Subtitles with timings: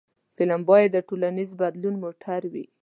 [0.35, 2.65] فلم باید د ټولنیز بدلون موټر وي